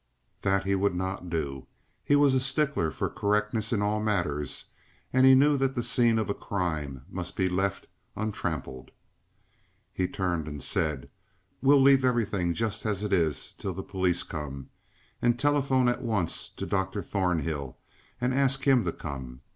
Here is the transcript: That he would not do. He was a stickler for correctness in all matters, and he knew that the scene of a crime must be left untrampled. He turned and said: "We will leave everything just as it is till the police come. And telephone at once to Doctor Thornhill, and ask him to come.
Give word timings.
That 0.41 0.63
he 0.65 0.73
would 0.73 0.95
not 0.95 1.29
do. 1.29 1.67
He 2.03 2.15
was 2.15 2.33
a 2.33 2.39
stickler 2.39 2.89
for 2.89 3.07
correctness 3.07 3.71
in 3.71 3.83
all 3.83 3.99
matters, 4.01 4.65
and 5.13 5.27
he 5.27 5.35
knew 5.35 5.57
that 5.57 5.75
the 5.75 5.83
scene 5.83 6.17
of 6.17 6.27
a 6.27 6.33
crime 6.33 7.05
must 7.07 7.35
be 7.37 7.47
left 7.47 7.85
untrampled. 8.15 8.89
He 9.93 10.07
turned 10.07 10.47
and 10.47 10.63
said: 10.63 11.07
"We 11.61 11.67
will 11.75 11.81
leave 11.83 12.03
everything 12.03 12.55
just 12.55 12.83
as 12.83 13.03
it 13.03 13.13
is 13.13 13.53
till 13.59 13.75
the 13.75 13.83
police 13.83 14.23
come. 14.23 14.71
And 15.21 15.37
telephone 15.37 15.87
at 15.87 16.01
once 16.01 16.49
to 16.57 16.65
Doctor 16.65 17.03
Thornhill, 17.03 17.77
and 18.19 18.33
ask 18.33 18.63
him 18.63 18.83
to 18.85 18.91
come. 18.91 19.41